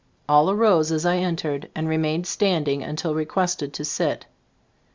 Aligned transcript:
All 0.27 0.49
arose 0.49 0.91
as 0.91 1.05
I 1.05 1.17
entered, 1.17 1.69
and 1.75 1.87
remained 1.87 2.25
standing 2.25 2.81
until 2.81 3.13
requested 3.13 3.71
to 3.73 3.85
sit. 3.85 4.25